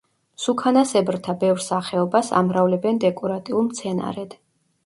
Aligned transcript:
მსუქანასებრთა 0.37 1.35
ბევრ 1.43 1.61
სახეობას 1.65 2.31
ამრავლებენ 2.41 3.01
დეკორატიულ 3.07 3.65
მცენარედ. 3.71 4.39